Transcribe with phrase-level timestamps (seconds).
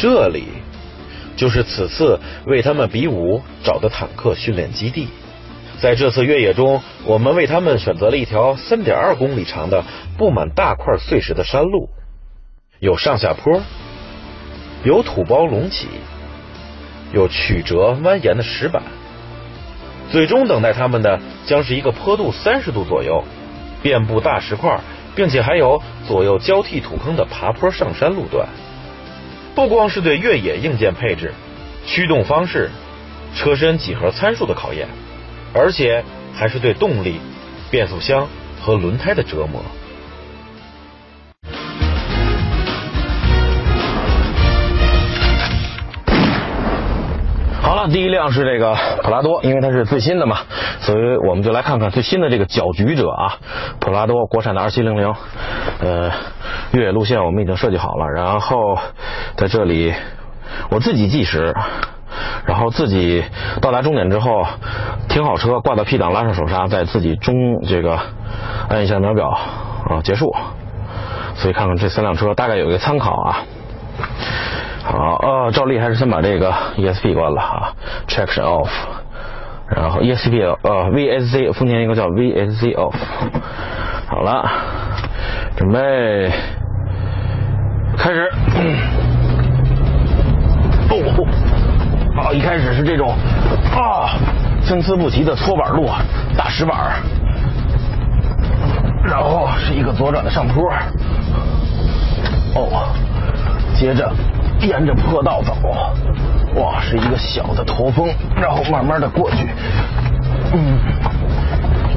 [0.00, 0.44] 这里
[1.36, 5.08] 就是此次为他们比武找的坦克训练基地。
[5.78, 9.84] 在这次越野中，我们为他们选择了一条三点二公里长的
[10.16, 11.90] 布满大块碎石的山路，
[12.78, 13.60] 有上下坡，
[14.84, 15.86] 有土包隆起，
[17.12, 18.82] 有曲折蜿蜒的石板。
[20.10, 23.22] 最终等待他们的将是一个坡度三十度左右、
[23.82, 24.80] 遍布大石块，
[25.14, 28.48] 并且还有左右交替土坑的爬坡上山路段。
[29.54, 31.32] 不光是对越野硬件配置、
[31.86, 32.70] 驱动方式、
[33.34, 34.88] 车身几何参数的考验。
[35.52, 37.20] 而且还是对动力、
[37.70, 38.28] 变速箱
[38.60, 39.62] 和轮胎的折磨。
[47.86, 50.38] 第一辆是这个普拉多，因为它是最新的嘛，
[50.80, 53.36] 所以我们就来看看最新的这个搅局者啊，
[53.78, 55.14] 普拉多国产的二七零零。
[55.80, 56.10] 呃，
[56.72, 58.78] 越野路线我们已经设计好了，然后
[59.36, 59.94] 在这里
[60.70, 61.54] 我自己计时。
[62.44, 63.22] 然后自己
[63.60, 64.44] 到达终点之后，
[65.08, 68.00] 停好车，挂到 P 档，拉上手刹，再自己中这个
[68.68, 70.34] 按一下秒表啊，结束。
[71.36, 73.44] 所以看看这三辆车大概有一个参考啊。
[74.82, 77.72] 好，啊，照例还是先把这个 ESP 关了啊
[78.08, 78.70] ，Traction Off。
[79.68, 82.94] 然后 ESP 呃 VSC，丰田一个叫 VSC Off。
[84.08, 84.48] 好了，
[85.56, 86.32] 准备
[87.96, 88.28] 开始。
[90.90, 91.26] 哦。
[92.16, 93.14] 啊，一开始是这种
[93.72, 94.10] 啊
[94.62, 95.88] 参差不齐的搓板路，
[96.36, 97.00] 大石板，
[99.04, 100.68] 然后是一个左转的上坡，
[102.56, 102.92] 哦，
[103.74, 104.12] 接着
[104.62, 105.54] 沿着坡道走，
[106.60, 109.48] 哇，是一个小的驼峰，然后慢慢的过去，
[110.52, 110.78] 嗯，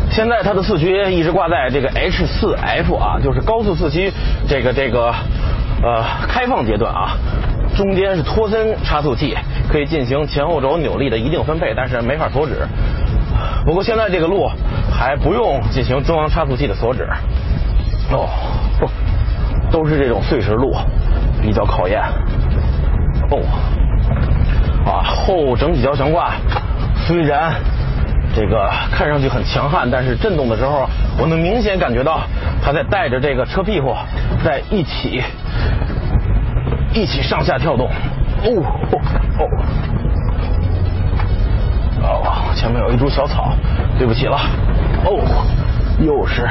[0.09, 4.11] 现在它的四驱一直挂在这个 H 四 F 啊，就是高速四驱
[4.47, 5.13] 这个这个
[5.81, 7.17] 呃开放阶段啊。
[7.75, 9.35] 中间是托森差速器，
[9.67, 12.67] 可以进行前后轴扭力的一定分配，但是没法锁止。
[13.65, 14.47] 不过现在这个路
[14.91, 17.09] 还不用进行中央差速器的锁止。
[18.11, 18.29] 哦，
[18.79, 18.87] 不
[19.71, 20.75] 都是这种碎石路，
[21.41, 21.99] 比较考验。
[23.35, 23.41] 哦，
[24.85, 26.33] 啊，后整体交悬挂
[27.07, 27.53] 虽然
[28.35, 30.87] 这个看上去很强悍，但是震动的时候，
[31.19, 32.21] 我能明显感觉到
[32.63, 33.95] 它在带着这个车屁股
[34.43, 35.23] 在一起。
[36.95, 39.01] 一起上下跳动，哦哦
[39.39, 39.47] 哦，
[42.03, 43.51] 哦，前面有一株小草，
[43.97, 44.37] 对不起了，
[45.03, 45.17] 哦，
[45.99, 46.47] 又是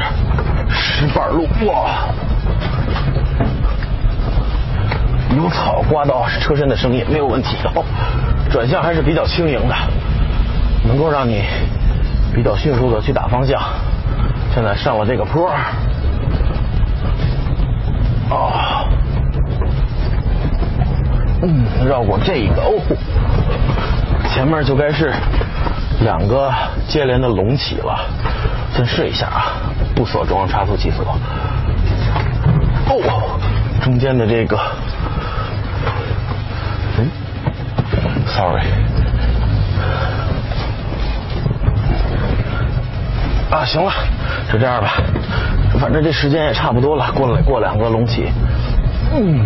[0.69, 2.09] 石板路，哇，
[5.43, 7.83] 有草刮到车身的声音没有问题，哦，
[8.49, 9.75] 转向还是比较轻盈的，
[10.87, 11.43] 能够让你
[12.33, 13.61] 比较迅速的去打方向。
[14.53, 15.51] 现在上了这个坡，
[18.29, 18.87] 哦。
[21.41, 22.79] 嗯，绕过这个哦，
[24.33, 25.11] 前面就该是
[26.05, 26.49] 两个
[26.87, 27.99] 接连的隆起了。
[28.73, 29.59] 先试一下啊，
[29.93, 31.03] 不锁中差速器锁。
[32.87, 33.37] 哦，
[33.81, 34.57] 中间的这个，
[38.35, 38.63] ，sorry，
[43.51, 43.91] 啊，行了，
[44.51, 44.93] 就这样吧，
[45.79, 48.31] 反正这时间也差不多了，过了过两个隆起。
[49.13, 49.45] 嗯，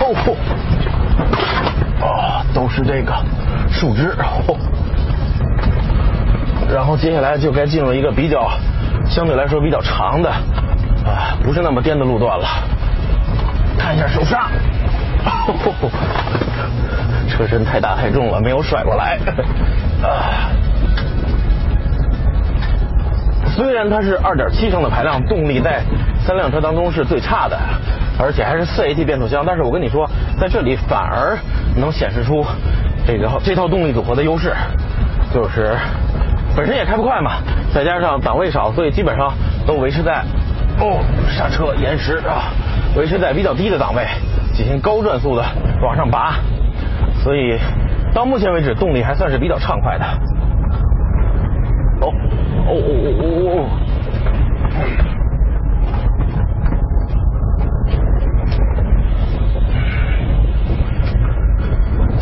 [0.00, 0.36] 哦。
[2.02, 3.12] 哦，都是这个
[3.70, 4.14] 树枝，
[6.70, 8.50] 然后接下来就该进入一个比较
[9.08, 12.46] 相对来说比较长的啊，不是那么颠的路段了。
[13.78, 14.50] 看一下手刹，
[15.24, 15.90] 哦
[17.28, 19.18] 车身太大太重了，没有甩过来。
[20.02, 20.50] 啊，
[23.54, 25.82] 虽然它是二点七升的排量，动力在
[26.24, 27.58] 三辆车当中是最差的。
[28.18, 30.08] 而且还是四 AT 变速箱，但是我跟你说，
[30.40, 31.36] 在这里反而
[31.76, 32.42] 能显示出
[33.06, 34.54] 这个这套动力组合的优势，
[35.34, 35.76] 就是
[36.56, 37.32] 本身也开不快嘛，
[37.74, 39.34] 再加上档位少，所以基本上
[39.66, 40.24] 都维持在
[40.80, 42.48] 哦刹车延时啊，
[42.96, 44.06] 维持在比较低的档位
[44.54, 45.44] 进行高转速的
[45.82, 46.36] 往上拔，
[47.26, 47.58] 所以
[48.14, 50.04] 到目前为止动力还算是比较畅快的。
[52.00, 52.06] 哦
[52.68, 53.66] 哦哦哦哦哦。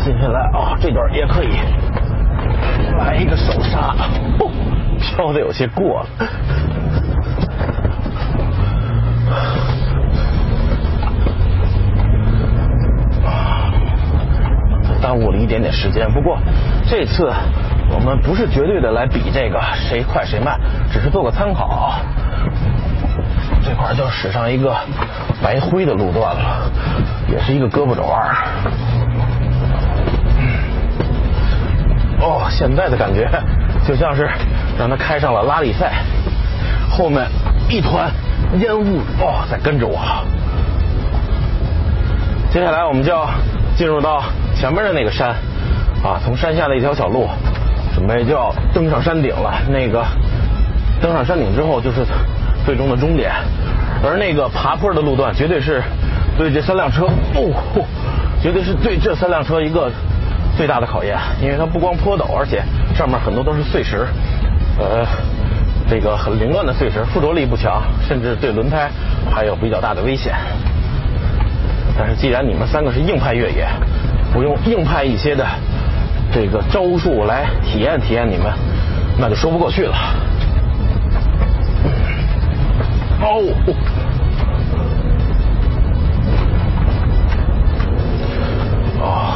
[0.03, 1.49] 接下来啊，这段也可以
[2.97, 3.93] 来一个手刹，
[4.39, 4.49] 哦
[4.99, 6.07] 飘的有些过了，
[15.45, 16.39] 一点点时间不过
[16.89, 17.31] 这次
[17.91, 20.59] 我们不是绝对的来比这个谁快谁慢
[20.91, 21.93] 只是做个参考
[23.63, 24.75] 这块儿就驶上一个
[25.43, 26.71] 白灰的路段了
[27.31, 28.35] 也是一个胳膊肘弯儿
[32.21, 33.29] 哦现在的感觉
[33.87, 34.27] 就像是
[34.79, 35.93] 让他开上了拉力赛
[36.89, 37.23] 后面
[37.69, 38.09] 一团
[38.59, 38.99] 烟雾。
[39.19, 39.99] 哦在跟着我。
[42.51, 43.29] 接下来我们就要
[43.77, 44.23] 进入到
[44.65, 45.29] 前面的那个山
[46.03, 47.29] 啊，从山下的一条小路，
[47.93, 49.53] 准备就要登上山顶了。
[49.69, 50.03] 那个
[50.99, 52.03] 登上山顶之后就是
[52.65, 53.31] 最终的终点，
[54.03, 55.83] 而那个爬坡的路段绝对是
[56.35, 57.85] 对这三辆车哦，
[58.41, 59.91] 绝对是对这三辆车一个。
[60.57, 62.63] 最大的考验，因为它不光坡陡，而且
[62.95, 64.07] 上面很多都是碎石，
[64.79, 65.05] 呃，
[65.89, 68.89] 这个很凌乱的碎石，附着力不强，甚至对轮胎
[69.29, 70.33] 还有比较大的危险。
[71.97, 73.67] 但是既然你们三个是硬派越野，
[74.35, 75.45] 我用硬派一些的
[76.31, 78.51] 这个招数来体验体验你们，
[79.17, 79.95] 那就说不过去了。
[83.21, 83.41] 哦。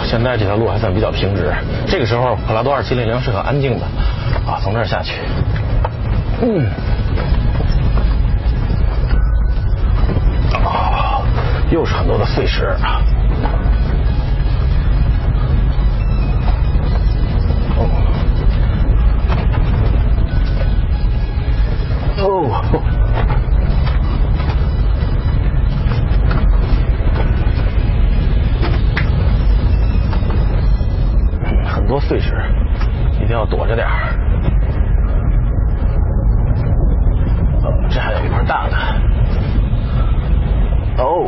[0.06, 1.54] 现在这条路还算比较平直，
[1.86, 3.86] 这个时候普拉多二七零零是很安静的
[4.44, 5.13] 啊，从这儿下去，
[6.42, 6.66] 嗯，
[10.66, 11.22] 啊，
[11.69, 13.00] 又是很多的碎石啊，
[22.21, 22.62] 哦。
[31.88, 32.36] 多碎石，
[33.19, 34.13] 一定要躲着点儿。
[37.89, 38.77] 这还有一块大的。
[41.01, 41.25] 哦，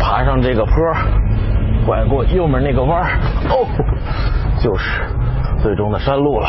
[0.00, 0.74] 爬上这个坡，
[1.86, 3.04] 拐过右面那个弯
[3.50, 3.64] 哦，
[4.58, 5.02] 就是
[5.62, 6.48] 最终的山路了。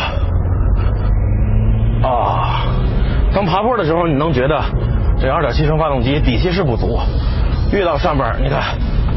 [2.04, 2.64] 啊，
[3.34, 4.62] 当爬坡的时候，你能觉得
[5.20, 7.00] 这2.7升发动机底气是不足，
[7.72, 8.62] 越到上边，你看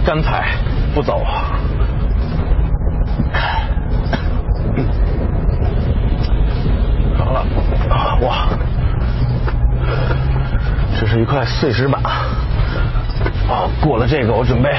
[0.04, 0.56] 干踩
[0.94, 1.52] 不走啊。
[7.18, 7.44] 好了，
[7.90, 8.48] 啊哇，
[10.98, 12.02] 这是一块碎石板。
[12.02, 14.70] 啊，过了这个，我准备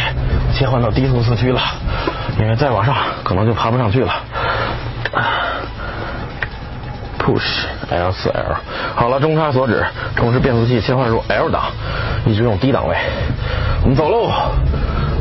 [0.53, 1.59] 切换到低速四驱了，
[2.39, 4.13] 因为再往上可能就爬不上去了。
[7.19, 8.55] Push L 四 L，
[8.95, 9.83] 好了，中差锁止，
[10.15, 11.63] 同时变速器切换入 L 档，
[12.25, 12.95] 一直用低档位。
[13.83, 14.31] 我们走喽。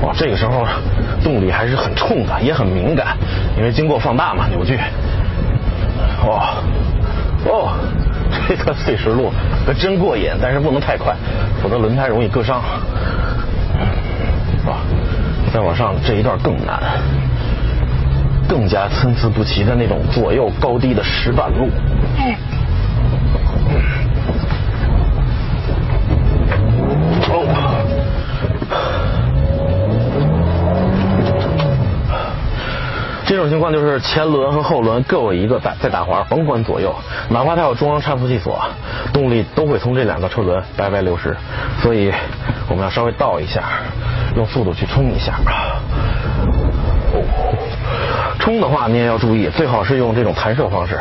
[0.02, 0.64] 哇，这个时候
[1.22, 3.16] 动力还是很冲的，也很敏感，
[3.56, 4.78] 因为经过放大嘛，扭矩。
[6.26, 6.54] 哇，
[7.44, 7.72] 哦，
[8.48, 9.32] 这段碎石路
[9.66, 11.14] 可真过瘾，但是不能太快，
[11.60, 12.62] 否则轮胎容易割伤。
[14.66, 14.76] 哇，
[15.52, 16.80] 再往上这一段更难，
[18.48, 21.68] 更加参差不齐的那种左右高低的石板路。
[22.18, 22.34] 嗯
[33.30, 36.92] 这种情况就是前轮和后轮各有一个在在打滑，甭管左右，
[37.28, 38.60] 哪怕它有中央差速器锁，
[39.12, 41.36] 动力都会从这两个车轮白白流失。
[41.80, 42.12] 所以
[42.68, 43.62] 我们要稍微倒一下，
[44.34, 45.34] 用速度去冲一下。
[47.12, 47.22] 哦，
[48.40, 50.98] 冲的话你也要注意，最好是用这种弹射方式，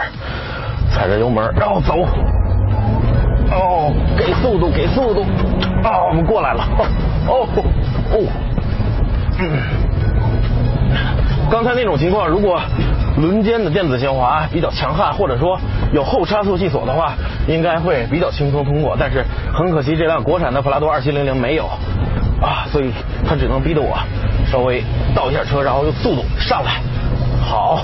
[0.94, 2.08] 踩着油门然后走。
[3.52, 5.26] 哦，给速度，给速度。
[5.84, 6.64] 啊，我们过来了。
[7.28, 7.48] 哦，
[8.12, 8.22] 哦，
[9.40, 9.50] 嗯。
[11.50, 12.62] 刚才那种情况，如果
[13.18, 15.60] 轮间的电子限滑比较强悍，或者说
[15.92, 17.14] 有后差速器锁的话，
[17.48, 18.96] 应该会比较轻松通过。
[18.98, 21.66] 但是很可惜，这辆国产的普拉多二七零零没有
[22.40, 22.94] 啊，所以
[23.28, 23.98] 它只能逼得我
[24.50, 24.84] 稍微
[25.16, 26.82] 倒一下车，然后用速度上来。
[27.42, 27.84] 好，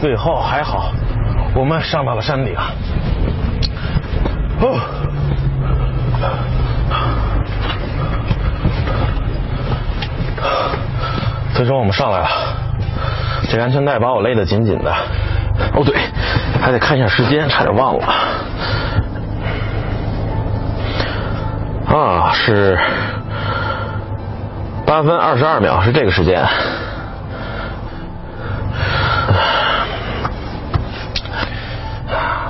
[0.00, 0.90] 最后还好，
[1.54, 2.56] 我们上到了山顶。
[4.60, 4.80] 哦，
[11.54, 12.28] 最终我们上来了。
[13.52, 14.90] 这安全带把我勒得紧紧的。
[15.74, 15.94] 哦对，
[16.58, 18.06] 还得看一下时间，差点忘了。
[21.86, 22.78] 啊，是
[24.86, 26.42] 八分二十二秒，是这个时间。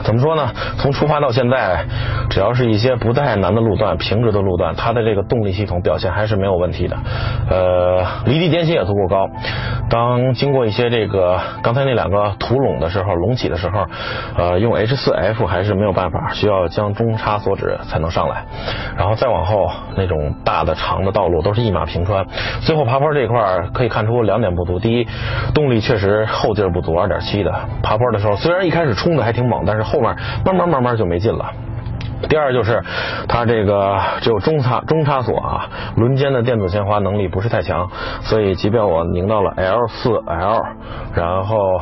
[0.05, 0.49] 怎么说呢？
[0.79, 1.85] 从出发到现在，
[2.33, 6.97] 只要是一些不太难的路段、平直的路段，它的这个动力系统表现还是没有问题的。
[7.51, 9.29] 呃，离地间隙也足够高。
[9.91, 13.85] 当经过一些这个刚才那两个土垄的时候，隆起的时候，
[14.39, 18.47] 呃，用 H 四 F 还是没有办法，需要将中差锁止才能上来。
[18.97, 22.27] 然后再往后那种大的长的道路都是一马平川。
[22.63, 23.37] 最后爬坡这一块
[23.75, 25.07] 可以看出两点不足：第一，
[25.53, 31.53] 动力确实后劲不足，二点七的爬坡的时候，虽然一开始冲的还挺猛，但是后面慢慢慢慢就没劲了。
[32.29, 32.83] 第二就是
[33.29, 37.91] 它这个只有中插中插锁啊，轮间的电子限滑能力不是太强，
[38.23, 40.63] 所以即便我拧到了 L 四 L，
[41.15, 41.81] 然后。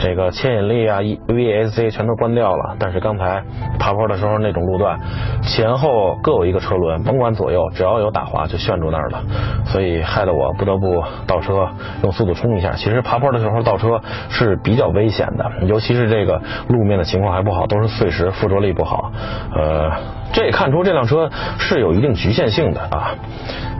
[0.00, 3.42] 这个牵引力啊，E V S C 全都关掉了，但是刚才
[3.78, 4.98] 爬坡的时候那种路段，
[5.42, 9.22] 前后各有一个车轮，甭管左右，只要有打滑就旋住那儿了，
[9.66, 11.68] 所以害得我不得不倒车
[12.02, 12.72] 用速度冲一下。
[12.74, 19.10] 其实爬坡的时候倒车是比较危险的，尤其是这个路面的情况还不好，都是碎石，附着力不好。
[19.54, 19.90] 呃，
[20.32, 21.28] 这也看出这辆车
[21.58, 23.14] 是有一定局限性的啊。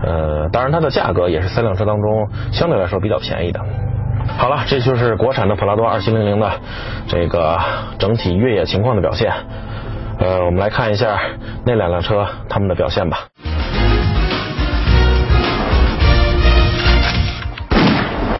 [0.02, 3.60] 呃，当然它的价格也是三辆车当中相对来说比较便宜的。
[4.36, 6.50] 好了，这就是国产的普拉多二七零零的
[7.08, 7.58] 这个
[7.98, 9.32] 整体越野情况的表现。
[10.18, 11.18] 呃，我们来看一下
[11.64, 13.26] 那两辆车它们的表现吧。